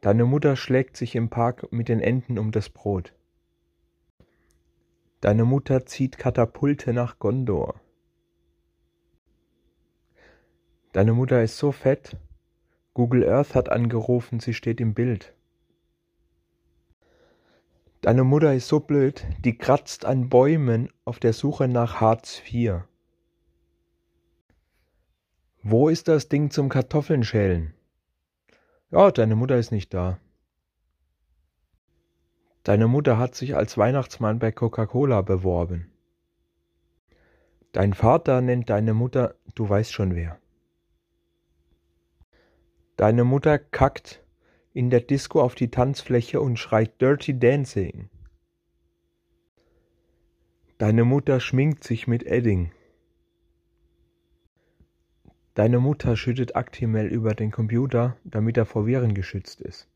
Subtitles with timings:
[0.00, 3.12] Deine Mutter schlägt sich im Park mit den Enten um das Brot.
[5.20, 7.80] Deine Mutter zieht Katapulte nach Gondor.
[10.92, 12.16] Deine Mutter ist so fett.
[12.94, 15.34] Google Earth hat angerufen, sie steht im Bild.
[18.00, 22.82] Deine Mutter ist so blöd, die kratzt an Bäumen auf der Suche nach Hartz IV.
[25.62, 27.75] Wo ist das Ding zum Kartoffeln schälen?
[28.90, 30.18] Ja, deine Mutter ist nicht da.
[32.62, 35.90] Deine Mutter hat sich als Weihnachtsmann bei Coca-Cola beworben.
[37.72, 40.38] Dein Vater nennt deine Mutter, du weißt schon wer.
[42.96, 44.24] Deine Mutter kackt
[44.72, 48.08] in der Disco auf die Tanzfläche und schreit Dirty Dancing.
[50.78, 52.72] Deine Mutter schminkt sich mit Edding.
[55.56, 59.88] Deine Mutter schüttet Actimel über den Computer, damit er vor Viren geschützt ist.